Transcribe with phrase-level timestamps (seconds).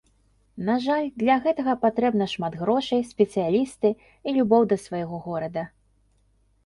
[0.67, 5.63] На жаль, для гэтага патрэбна шмат грошай, спецыялісты і любоў да свайго горада.